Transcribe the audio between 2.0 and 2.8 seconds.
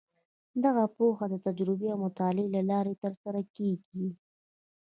مطالعې له